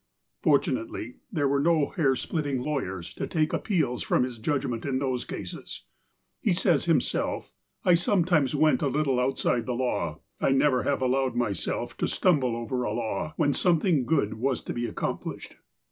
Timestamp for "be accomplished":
14.73-15.57